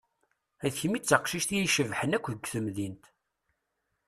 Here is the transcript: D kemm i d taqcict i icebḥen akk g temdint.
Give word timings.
D 0.71 0.75
kemm 0.79 0.93
i 0.97 0.99
d 0.99 1.03
taqcict 1.05 1.49
i 1.55 1.57
icebḥen 1.61 2.15
akk 2.17 2.27
g 2.33 2.43
temdint. 2.51 3.03